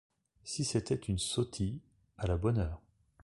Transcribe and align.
Si 0.43 0.63
c’était 0.65 0.95
une 0.95 1.19
sotie, 1.19 1.79
à 2.17 2.25
la 2.25 2.35
bonne 2.35 2.57
heure. 2.57 2.81